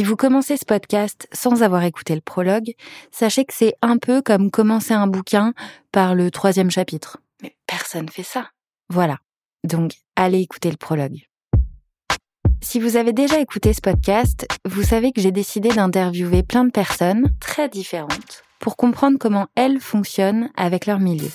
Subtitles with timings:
[0.00, 2.72] Si vous commencez ce podcast sans avoir écouté le prologue,
[3.10, 5.52] sachez que c'est un peu comme commencer un bouquin
[5.92, 7.18] par le troisième chapitre.
[7.42, 8.48] Mais personne fait ça.
[8.88, 9.18] Voilà.
[9.62, 11.18] Donc, allez écouter le prologue.
[12.62, 16.70] Si vous avez déjà écouté ce podcast, vous savez que j'ai décidé d'interviewer plein de
[16.70, 21.28] personnes très différentes pour comprendre comment elles fonctionnent avec leur milieu.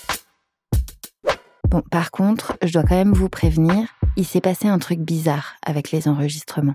[1.69, 5.53] Bon, par contre, je dois quand même vous prévenir, il s'est passé un truc bizarre
[5.63, 6.73] avec les enregistrements.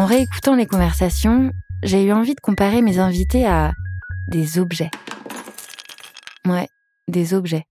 [0.00, 1.52] En réécoutant les conversations,
[1.82, 3.72] j'ai eu envie de comparer mes invités à
[4.28, 4.90] des objets.
[6.46, 6.68] Ouais,
[7.06, 7.64] des objets.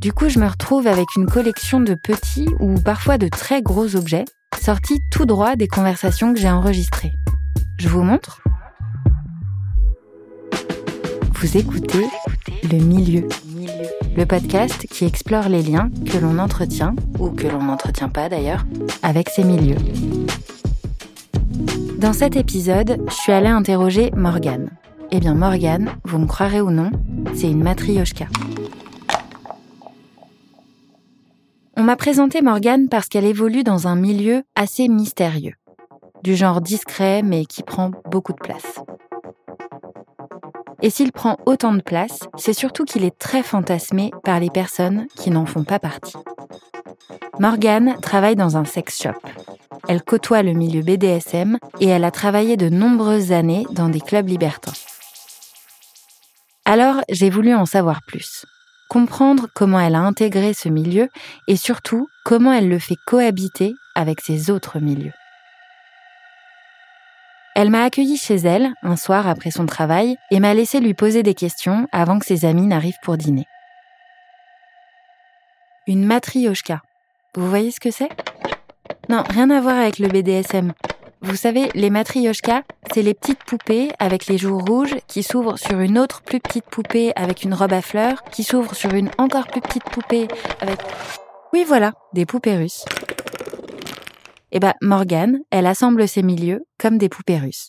[0.00, 3.94] Du coup, je me retrouve avec une collection de petits ou parfois de très gros
[3.94, 4.24] objets
[4.60, 7.12] sortis tout droit des conversations que j'ai enregistrées.
[7.78, 8.42] Je vous montre
[11.34, 12.06] Vous écoutez
[12.64, 13.28] Le Milieu,
[14.16, 18.66] le podcast qui explore les liens que l'on entretient, ou que l'on n'entretient pas d'ailleurs,
[19.02, 19.78] avec ces milieux.
[22.00, 24.70] Dans cet épisode, je suis allée interroger Morgane.
[25.10, 26.90] Eh bien Morgane, vous me croirez ou non,
[27.34, 28.24] c'est une matrioshka.
[31.76, 35.52] On m'a présenté Morgane parce qu'elle évolue dans un milieu assez mystérieux,
[36.22, 38.80] du genre discret mais qui prend beaucoup de place.
[40.80, 45.06] Et s'il prend autant de place, c'est surtout qu'il est très fantasmé par les personnes
[45.16, 46.16] qui n'en font pas partie.
[47.38, 49.20] Morgane travaille dans un sex shop,
[49.90, 54.28] elle côtoie le milieu BDSM et elle a travaillé de nombreuses années dans des clubs
[54.28, 54.72] libertins.
[56.64, 58.46] Alors, j'ai voulu en savoir plus,
[58.88, 61.08] comprendre comment elle a intégré ce milieu
[61.48, 65.12] et surtout comment elle le fait cohabiter avec ses autres milieux.
[67.56, 71.24] Elle m'a accueilli chez elle un soir après son travail et m'a laissé lui poser
[71.24, 73.46] des questions avant que ses amis n'arrivent pour dîner.
[75.88, 76.80] Une matrioshka.
[77.34, 78.10] Vous voyez ce que c'est?
[79.10, 80.72] Non, rien à voir avec le BDSM.
[81.20, 82.62] Vous savez, les matrioshkas,
[82.94, 86.66] c'est les petites poupées avec les joues rouges qui s'ouvrent sur une autre plus petite
[86.66, 90.28] poupée avec une robe à fleurs, qui s'ouvre sur une encore plus petite poupée
[90.60, 90.78] avec...
[91.52, 92.84] Oui, voilà, des poupées russes.
[94.52, 97.66] Eh ben, Morgane, elle assemble ces milieux comme des poupées russes.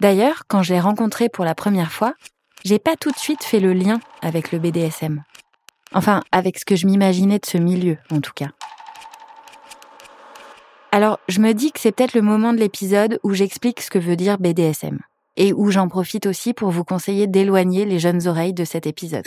[0.00, 2.12] D'ailleurs, quand je l'ai rencontrée pour la première fois,
[2.62, 5.22] j'ai pas tout de suite fait le lien avec le BDSM.
[5.94, 8.48] Enfin, avec ce que je m'imaginais de ce milieu, en tout cas.
[10.96, 13.98] Alors, je me dis que c'est peut-être le moment de l'épisode où j'explique ce que
[13.98, 15.00] veut dire BDSM.
[15.36, 19.26] Et où j'en profite aussi pour vous conseiller d'éloigner les jeunes oreilles de cet épisode.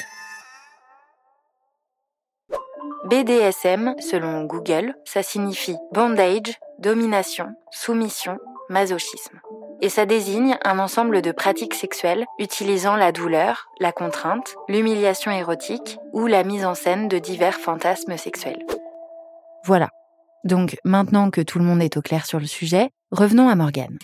[3.05, 9.39] BDSM, selon Google, ça signifie bondage, domination, soumission, masochisme.
[9.83, 15.99] Et ça désigne un ensemble de pratiques sexuelles utilisant la douleur, la contrainte, l'humiliation érotique
[16.13, 18.65] ou la mise en scène de divers fantasmes sexuels.
[19.65, 19.89] Voilà,
[20.43, 23.97] donc maintenant que tout le monde est au clair sur le sujet, revenons à Morgane.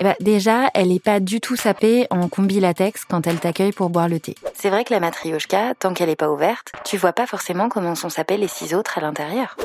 [0.00, 3.72] Eh ben, déjà, elle n'est pas du tout sapée en combi latex quand elle t'accueille
[3.72, 4.34] pour boire le thé.
[4.54, 7.94] C'est vrai que la matrioshka, tant qu'elle n'est pas ouverte, tu vois pas forcément comment
[7.94, 9.56] sont sapés les six autres à l'intérieur.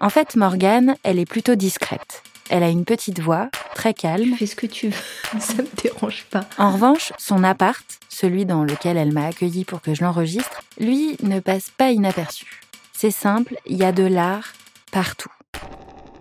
[0.00, 2.24] En fait, Morgane, elle est plutôt discrète.
[2.50, 4.34] Elle a une petite voix, très calme.
[4.36, 4.96] Fais ce que tu veux,
[5.40, 6.44] ça me dérange pas.
[6.58, 11.16] En revanche, son appart, celui dans lequel elle m'a accueilli pour que je l'enregistre, lui
[11.22, 12.60] ne passe pas inaperçu.
[12.92, 14.52] C'est simple, il y a de l'art,
[14.94, 15.32] partout.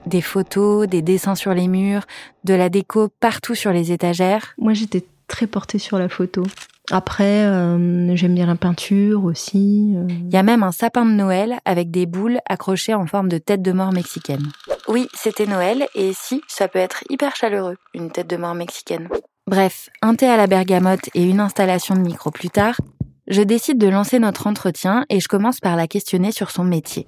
[0.08, 2.06] Des photos, des dessins sur les murs,
[2.44, 4.56] de la déco partout sur les étagères.
[4.58, 6.44] Moi, j'étais très portée sur la photo.
[6.92, 9.94] Après, euh, j'aime bien la peinture aussi.
[9.96, 10.08] Euh.
[10.10, 13.38] Il y a même un sapin de Noël avec des boules accrochées en forme de
[13.38, 14.52] tête de mort mexicaine.
[14.88, 19.08] Oui, c'était Noël et si, ça peut être hyper chaleureux, une tête de mort mexicaine.
[19.46, 22.82] Bref, un thé à la bergamote et une installation de micro plus tard,
[23.28, 27.06] je décide de lancer notre entretien et je commence par la questionner sur son métier.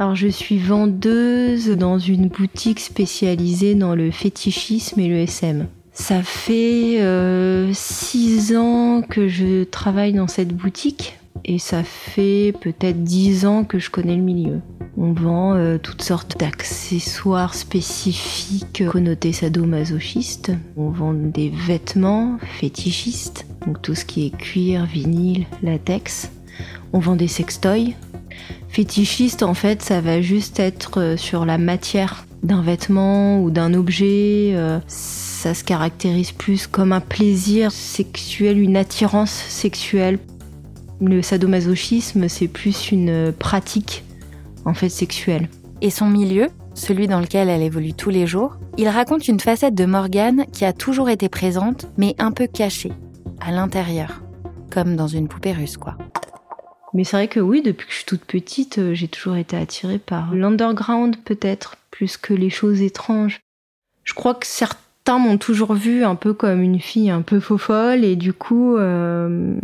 [0.00, 5.66] Alors je suis vendeuse dans une boutique spécialisée dans le fétichisme et le SM.
[5.92, 13.04] Ça fait euh, six ans que je travaille dans cette boutique et ça fait peut-être
[13.04, 14.60] dix ans que je connais le milieu.
[14.96, 20.52] On vend euh, toutes sortes d'accessoires spécifiques connotés sadomasochistes.
[20.78, 26.30] On vend des vêtements fétichistes, donc tout ce qui est cuir, vinyle, latex.
[26.94, 27.92] On vend des sextoys,
[28.70, 33.74] Fétichiste, en fait, ça va juste être euh, sur la matière d'un vêtement ou d'un
[33.74, 34.52] objet.
[34.54, 40.20] Euh, ça se caractérise plus comme un plaisir sexuel, une attirance sexuelle.
[41.00, 44.04] Le sadomasochisme, c'est plus une pratique,
[44.64, 45.48] en fait, sexuelle.
[45.82, 49.74] Et son milieu, celui dans lequel elle évolue tous les jours, il raconte une facette
[49.74, 52.92] de Morgane qui a toujours été présente, mais un peu cachée,
[53.40, 54.22] à l'intérieur,
[54.70, 55.96] comme dans une poupée russe, quoi.
[56.94, 59.56] Mais c'est vrai que oui, depuis que je suis toute petite, euh, j'ai toujours été
[59.56, 63.40] attirée par l'underground peut-être, plus que les choses étranges.
[64.04, 67.58] Je crois que certains m'ont toujours vue un peu comme une fille un peu faux
[67.58, 69.56] folle et du coup, euh,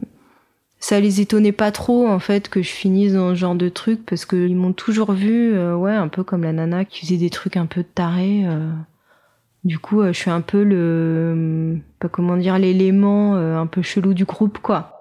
[0.78, 4.04] ça les étonnait pas trop en fait que je finisse dans ce genre de truc
[4.06, 7.30] parce qu'ils m'ont toujours vu euh, ouais un peu comme la nana qui faisait des
[7.30, 8.70] trucs un peu tarés euh.
[9.64, 14.14] du coup euh, je suis un peu le pas comment dire l'élément un peu chelou
[14.14, 14.95] du groupe quoi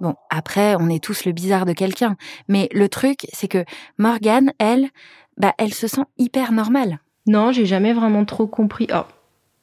[0.00, 2.16] Bon, après, on est tous le bizarre de quelqu'un.
[2.48, 3.64] Mais le truc, c'est que
[3.98, 4.88] Morgane, elle,
[5.36, 6.98] bah, elle se sent hyper normale.
[7.26, 8.86] Non, j'ai jamais vraiment trop compris.
[8.94, 9.04] Oh,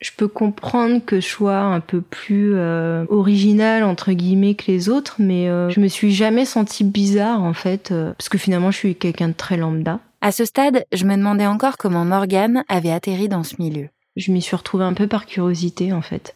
[0.04, 4.90] je peux comprendre que je sois un peu plus euh, originale entre guillemets que les
[4.90, 8.70] autres, mais euh, je me suis jamais sentie bizarre en fait, euh, parce que finalement
[8.70, 10.00] je suis quelqu'un de très lambda.
[10.20, 13.88] À ce stade, je me demandais encore comment Morgane avait atterri dans ce milieu.
[14.16, 16.36] Je m'y suis retrouvée un peu par curiosité en fait,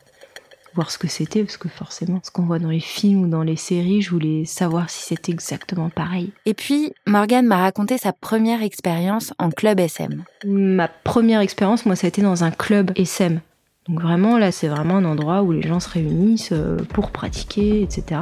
[0.78, 3.42] voir ce que c'était, parce que forcément, ce qu'on voit dans les films ou dans
[3.42, 6.32] les séries, je voulais savoir si c'était exactement pareil.
[6.46, 10.24] Et puis, Morgane m'a raconté sa première expérience en club SM.
[10.46, 13.42] Ma première expérience, moi, ça a été dans un club SM.
[13.90, 17.82] Donc vraiment, là, c'est vraiment un endroit où les gens se réunissent euh, pour pratiquer,
[17.82, 18.22] etc.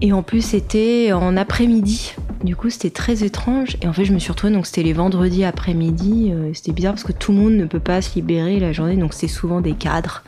[0.00, 2.14] Et en plus, c'était en après-midi.
[2.42, 3.76] Du coup, c'était très étrange.
[3.80, 6.30] Et en fait, je me suis retrouvée, donc c'était les vendredis après-midi.
[6.32, 8.96] Euh, c'était bizarre parce que tout le monde ne peut pas se libérer la journée.
[8.96, 10.22] Donc c'est souvent des cadres,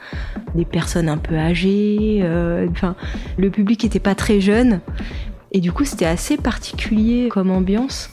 [0.54, 2.20] des personnes un peu âgées.
[2.22, 2.96] Euh, enfin,
[3.36, 4.80] le public n'était pas très jeune.
[5.52, 8.10] Et du coup, c'était assez particulier comme ambiance.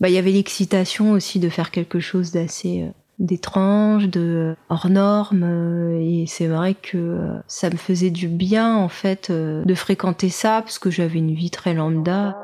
[0.00, 2.86] Bah, il y avait l'excitation aussi de faire quelque chose d'assez
[3.18, 5.42] d'étrange, de hors norme.
[5.44, 9.74] Euh, et c'est vrai que euh, ça me faisait du bien, en fait, euh, de
[9.74, 12.36] fréquenter ça, parce que j'avais une vie très lambda.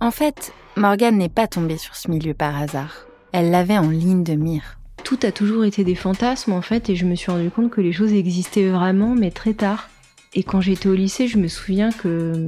[0.00, 3.06] En fait, Morgane n'est pas tombée sur ce milieu par hasard.
[3.32, 4.78] Elle l'avait en ligne de mire.
[5.04, 7.80] Tout a toujours été des fantasmes, en fait, et je me suis rendu compte que
[7.80, 9.88] les choses existaient vraiment, mais très tard.
[10.34, 12.46] Et quand j'étais au lycée, je me souviens que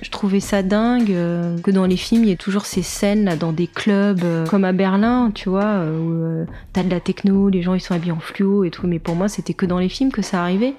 [0.00, 3.24] je trouvais ça dingue euh, que dans les films, il y ait toujours ces scènes
[3.24, 7.00] là dans des clubs euh, comme à Berlin, tu vois, euh, où t'as de la
[7.00, 8.86] techno, les gens ils sont habillés en fluo et tout.
[8.86, 10.74] Mais pour moi, c'était que dans les films que ça arrivait.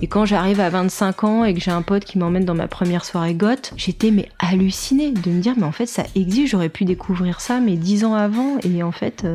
[0.00, 2.66] Et quand j'arrive à 25 ans et que j'ai un pote qui m'emmène dans ma
[2.66, 6.70] première soirée goth, j'étais mais hallucinée de me dire mais en fait ça existe, j'aurais
[6.70, 9.26] pu découvrir ça mais 10 ans avant et en fait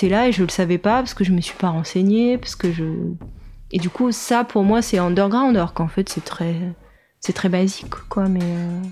[0.00, 2.56] c'était là et je le savais pas parce que je me suis pas renseignée, parce
[2.56, 2.84] que je.
[3.70, 6.56] Et du coup, ça pour moi c'est underground, alors qu'en fait c'est très,
[7.20, 8.26] c'est très basique, quoi.
[8.28, 8.40] Mais.
[8.42, 8.82] Euh.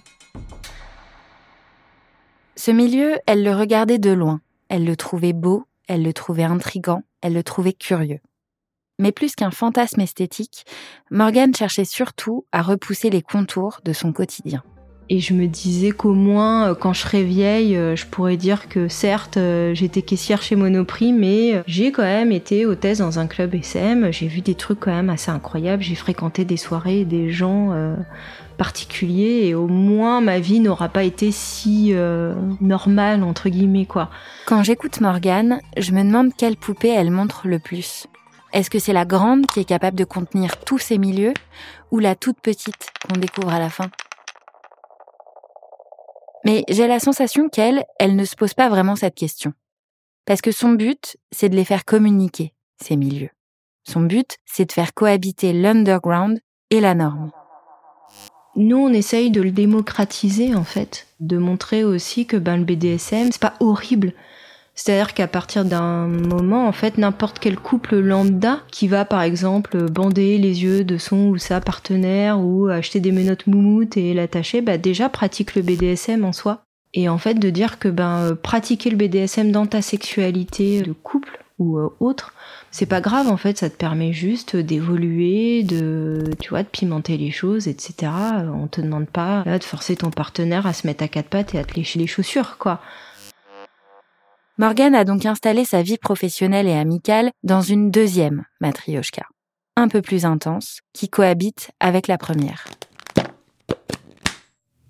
[2.57, 4.41] Ce milieu, elle le regardait de loin.
[4.69, 8.21] Elle le trouvait beau, elle le trouvait intrigant, elle le trouvait curieux.
[8.99, 10.67] Mais plus qu'un fantasme esthétique,
[11.11, 14.63] Morgane cherchait surtout à repousser les contours de son quotidien.
[15.11, 18.69] Et je me disais qu'au moins, euh, quand je serais vieille, euh, je pourrais dire
[18.69, 23.27] que certes, euh, j'étais caissière chez Monoprix, mais j'ai quand même été hôtesse dans un
[23.27, 24.13] club SM.
[24.13, 25.83] J'ai vu des trucs quand même assez incroyables.
[25.83, 27.75] J'ai fréquenté des soirées, des gens
[28.57, 31.93] particuliers, et au moins ma vie n'aura pas été si
[32.61, 34.11] normale entre guillemets quoi.
[34.47, 38.07] Quand j'écoute Morgane, je me demande quelle poupée elle montre le plus.
[38.53, 41.35] Est-ce que c'est la grande qui est capable de contenir tous ces milieux,
[41.91, 43.91] ou la toute petite qu'on découvre à la fin?
[46.49, 49.53] Mais j'ai la sensation qu'elle, elle ne se pose pas vraiment cette question.
[50.25, 53.29] Parce que son but, c'est de les faire communiquer, ces milieux.
[53.87, 56.41] Son but, c'est de faire cohabiter l'underground
[56.71, 57.33] et la norme.
[58.57, 61.07] Nous, on essaye de le démocratiser, en fait.
[61.21, 64.15] De montrer aussi que ben, le BDSM, c'est pas horrible.
[64.79, 69.91] C'est-à-dire qu'à partir d'un moment, en fait, n'importe quel couple lambda qui va, par exemple,
[69.91, 74.61] bander les yeux de son ou sa partenaire ou acheter des menottes moumoutes et l'attacher,
[74.61, 76.63] bah, déjà pratique le BDSM en soi.
[76.95, 81.43] Et en fait, de dire que ben pratiquer le BDSM dans ta sexualité de couple
[81.59, 82.33] ou euh, autre,
[82.71, 87.17] c'est pas grave en fait, ça te permet juste d'évoluer, de tu vois, de pimenter
[87.17, 88.13] les choses, etc.
[88.55, 91.59] On te demande pas de forcer ton partenaire à se mettre à quatre pattes et
[91.59, 92.81] à te lécher les chaussures, quoi.
[94.61, 99.23] Morgane a donc installé sa vie professionnelle et amicale dans une deuxième matrioshka,
[99.77, 102.65] un peu plus intense, qui cohabite avec la première.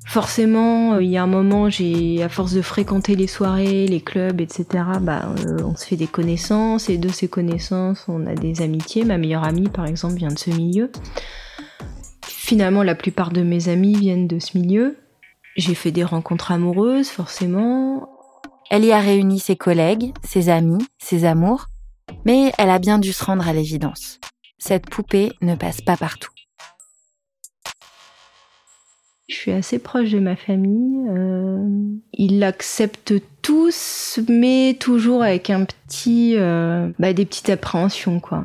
[0.07, 4.01] Forcément, euh, il y a un moment, j'ai, à force de fréquenter les soirées, les
[4.01, 4.65] clubs, etc.,
[5.03, 9.05] bah, euh, on se fait des connaissances, et de ces connaissances, on a des amitiés.
[9.05, 10.91] Ma meilleure amie, par exemple, vient de ce milieu.
[12.25, 14.97] Finalement, la plupart de mes amis viennent de ce milieu.
[15.57, 18.18] J'ai fait des rencontres amoureuses, forcément.
[18.71, 21.67] Elle y a réuni ses collègues, ses amis, ses amours,
[22.27, 24.21] mais elle a bien dû se rendre à l'évidence.
[24.59, 26.31] Cette poupée ne passe pas partout.
[29.29, 31.07] Je suis assez proche de ma famille.
[31.09, 31.59] Euh,
[32.15, 38.45] ils l'acceptent tous, mais toujours avec un petit, euh, bah, des petites appréhensions, quoi.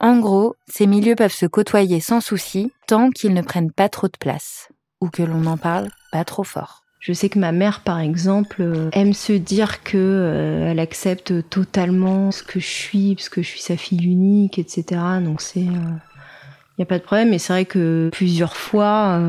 [0.00, 4.08] En gros, ces milieux peuvent se côtoyer sans souci tant qu'ils ne prennent pas trop
[4.08, 4.68] de place
[5.00, 6.83] ou que l'on n'en parle pas trop fort.
[7.04, 11.50] Je sais que ma mère, par exemple, euh, aime se dire que euh, elle accepte
[11.50, 15.02] totalement ce que je suis, parce que je suis sa fille unique, etc.
[15.22, 17.28] Donc c'est, il euh, n'y a pas de problème.
[17.28, 19.20] Mais c'est vrai que plusieurs fois,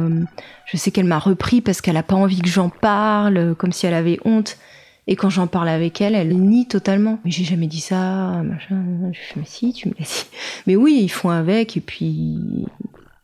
[0.68, 3.86] je sais qu'elle m'a repris parce qu'elle a pas envie que j'en parle, comme si
[3.86, 4.58] elle avait honte.
[5.08, 7.20] Et quand j'en parle avec elle, elle nie totalement.
[7.26, 9.12] Mais j'ai jamais dit ça, machin.
[9.12, 10.28] Je fais, mais si, tu me l'as dit.
[10.66, 12.40] Mais oui, ils font avec, et puis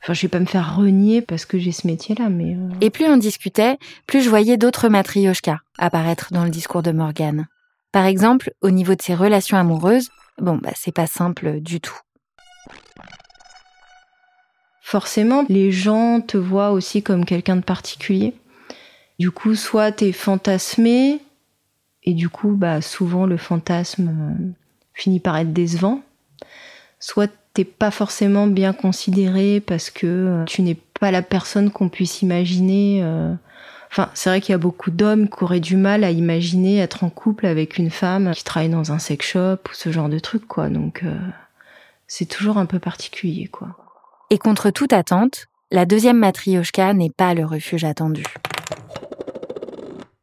[0.01, 2.55] Enfin, je vais pas me faire renier parce que j'ai ce métier-là, mais.
[2.55, 2.69] Euh.
[2.81, 3.77] Et plus on discutait,
[4.07, 7.47] plus je voyais d'autres matrioshkas apparaître dans le discours de Morgane.
[7.91, 11.97] Par exemple, au niveau de ses relations amoureuses, bon, bah, c'est pas simple du tout.
[14.81, 18.33] Forcément, les gens te voient aussi comme quelqu'un de particulier.
[19.19, 21.21] Du coup, soit t'es fantasmé,
[22.03, 24.51] et du coup, bah, souvent le fantasme euh,
[24.93, 26.01] finit par être décevant.
[26.99, 31.89] Soit t'es pas forcément bien considéré parce que euh, tu n'es pas la personne qu'on
[31.89, 33.01] puisse imaginer.
[33.03, 33.33] Euh.
[33.91, 37.03] Enfin, c'est vrai qu'il y a beaucoup d'hommes qui auraient du mal à imaginer être
[37.03, 40.19] en couple avec une femme qui travaille dans un sex shop ou ce genre de
[40.19, 40.69] truc, quoi.
[40.69, 41.17] Donc, euh,
[42.07, 43.75] c'est toujours un peu particulier, quoi.
[44.29, 48.23] Et contre toute attente, la deuxième matrioshka n'est pas le refuge attendu.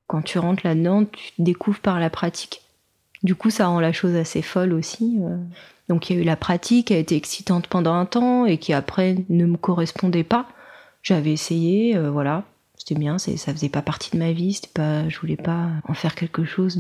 [0.07, 2.63] Quand tu rentres là-dedans, tu découvres par la pratique.
[3.23, 5.19] Du coup, ça rend la chose assez folle aussi.
[5.89, 8.59] Donc il y a eu la pratique qui a été excitante pendant un temps et
[8.59, 10.47] qui après ne me correspondait pas.
[11.03, 12.45] J'avais essayé, euh, voilà,
[12.77, 16.15] c'était bien, ça faisait pas partie de ma vie, pas, je voulais pas en faire
[16.15, 16.79] quelque chose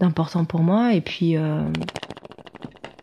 [0.00, 0.94] d'important pour moi.
[0.94, 1.36] Et puis.
[1.36, 1.62] Euh,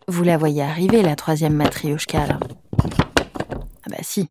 [0.08, 4.28] Vous la voyez arriver, la troisième matrioshka, Ah bah si.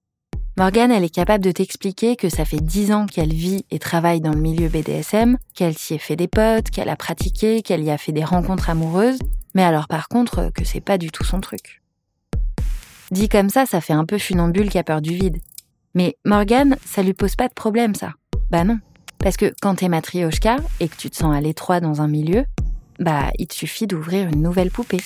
[0.62, 4.21] Morgane, elle est capable de t'expliquer que ça fait dix ans qu'elle vit et travaille
[4.21, 7.90] dans le milieu BDSM, qu'elle s'y est fait des potes, qu'elle a pratiqué, qu'elle y
[7.90, 9.19] a fait des rencontres amoureuses,
[9.57, 11.83] mais alors par contre que c'est pas du tout son truc.
[13.11, 15.38] Dit comme ça, ça fait un peu funambule qui a peur du vide.
[15.97, 18.12] Mais Morgane, ça lui pose pas de problème ça.
[18.52, 18.78] Bah non.
[19.19, 22.45] Parce que quand t'es matrioshka et que tu te sens à l'étroit dans un milieu,
[23.00, 25.02] bah il te suffit d'ouvrir une nouvelle poupée.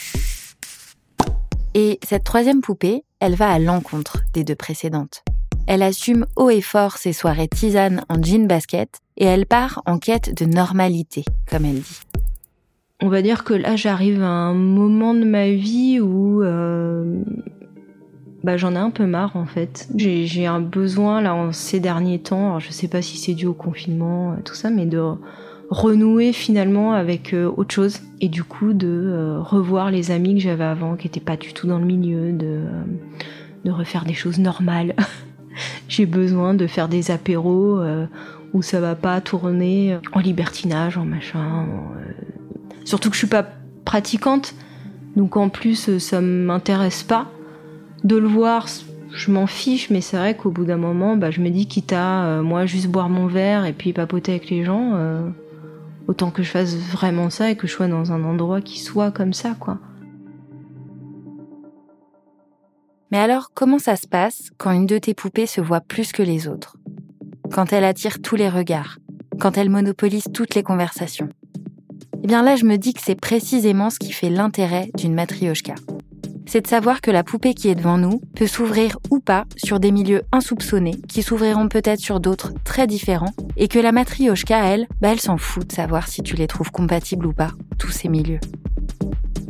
[1.72, 5.24] Et cette troisième poupée, elle va à l'encontre des deux précédentes.
[5.66, 9.98] Elle assume haut et fort ses soirées tisane en jean basket et elle part en
[9.98, 12.00] quête de normalité, comme elle dit
[13.02, 17.20] on va dire que là j'arrive à un moment de ma vie où euh,
[18.42, 19.88] bah, j'en ai un peu marre en fait.
[19.96, 23.46] J'ai un besoin là en ces derniers temps, alors je sais pas si c'est dû
[23.46, 25.02] au confinement, euh, tout ça, mais de
[25.68, 30.64] renouer finalement avec euh, autre chose et du coup de revoir les amis que j'avais
[30.64, 34.94] avant qui étaient pas du tout dans le milieu, de refaire des choses normales.
[35.88, 37.80] J'ai besoin de faire des apéros
[38.52, 41.66] où ça va pas tourner en libertinage, en machin.
[42.84, 43.44] Surtout que je suis pas
[43.84, 44.54] pratiquante,
[45.16, 47.26] donc en plus euh, ça m'intéresse pas.
[48.04, 48.66] De le voir,
[49.10, 51.92] je m'en fiche, mais c'est vrai qu'au bout d'un moment, bah, je me dis quitte
[51.92, 55.28] à euh, moi juste boire mon verre et puis papoter avec les gens, euh,
[56.06, 59.10] autant que je fasse vraiment ça et que je sois dans un endroit qui soit
[59.10, 59.78] comme ça, quoi.
[63.12, 66.22] Mais alors, comment ça se passe quand une de tes poupées se voit plus que
[66.22, 66.76] les autres?
[67.52, 68.98] Quand elle attire tous les regards?
[69.38, 71.28] Quand elle monopolise toutes les conversations?
[72.24, 75.74] Eh bien là, je me dis que c'est précisément ce qui fait l'intérêt d'une matrioshka.
[76.48, 79.78] C'est de savoir que la poupée qui est devant nous peut s'ouvrir ou pas sur
[79.78, 84.86] des milieux insoupçonnés, qui s'ouvriront peut-être sur d'autres très différents, et que la matrioshka, elle,
[85.00, 88.08] bah elle s'en fout de savoir si tu les trouves compatibles ou pas, tous ces
[88.08, 88.40] milieux.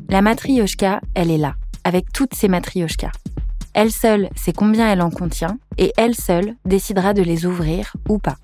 [0.08, 3.12] La matrioshka, elle est là, avec toutes ces matrioshkas.
[3.78, 8.18] Elle seule sait combien elle en contient, et elle seule décidera de les ouvrir ou
[8.18, 8.38] pas.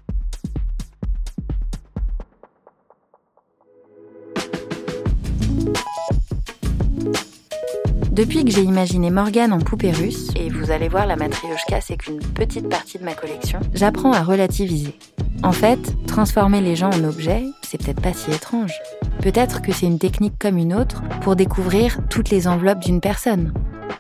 [8.11, 11.97] Depuis que j'ai imaginé Morgane en poupée russe, et vous allez voir la matrioshka c'est
[11.97, 14.99] qu'une petite partie de ma collection, j'apprends à relativiser.
[15.43, 18.75] En fait, transformer les gens en objets, c'est peut-être pas si étrange.
[19.23, 23.55] Peut-être que c'est une technique comme une autre pour découvrir toutes les enveloppes d'une personne.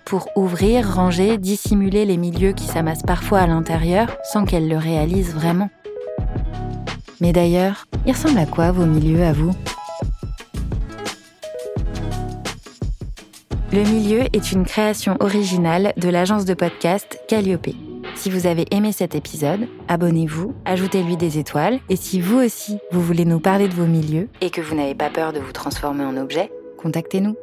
[0.04, 5.34] Pour ouvrir, ranger, dissimuler les milieux qui s'amassent parfois à l'intérieur sans qu'elle le réalise
[5.34, 5.70] vraiment.
[7.20, 9.52] Mais d'ailleurs, il ressemble à quoi vos milieux à vous?
[13.72, 17.70] Le milieu est une création originale de l'agence de podcast Calliope.
[18.16, 23.00] Si vous avez aimé cet épisode, abonnez-vous, ajoutez-lui des étoiles, et si vous aussi, vous
[23.00, 26.04] voulez nous parler de vos milieux et que vous n'avez pas peur de vous transformer
[26.04, 27.34] en objet, contactez-nous.